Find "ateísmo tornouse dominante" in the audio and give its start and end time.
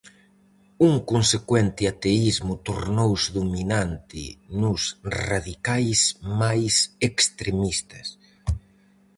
1.93-4.23